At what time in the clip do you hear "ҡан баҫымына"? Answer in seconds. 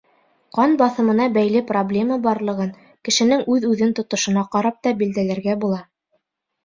0.59-1.27